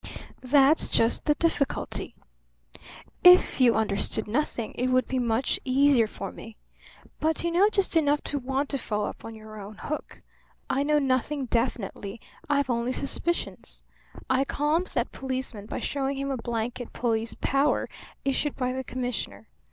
"That's 0.41 0.89
just 0.89 1.25
the 1.25 1.35
difficulty. 1.35 2.15
If 3.23 3.61
you 3.61 3.75
understood 3.75 4.27
nothing 4.27 4.73
it 4.73 4.87
would 4.87 5.07
be 5.07 5.19
much 5.19 5.59
easier 5.63 6.07
for 6.07 6.31
me. 6.31 6.57
But 7.19 7.43
you 7.43 7.51
know 7.51 7.69
just 7.69 7.95
enough 7.95 8.19
to 8.23 8.39
want 8.39 8.69
to 8.69 8.79
follow 8.79 9.05
up 9.05 9.23
on 9.23 9.35
your 9.35 9.61
own 9.61 9.75
hook. 9.77 10.23
I 10.71 10.81
know 10.81 10.97
nothing 10.97 11.45
definitely; 11.45 12.19
I 12.49 12.57
have 12.57 12.69
only 12.71 12.93
suspicions. 12.93 13.83
I 14.27 14.43
calmed 14.43 14.87
that 14.95 15.11
policeman 15.11 15.67
by 15.67 15.79
showing 15.81 16.17
him 16.17 16.31
a 16.31 16.37
blanket 16.37 16.93
police 16.93 17.35
power 17.39 17.87
issued 18.25 18.55
by 18.55 18.73
the 18.73 18.83
commissioner. 18.83 19.49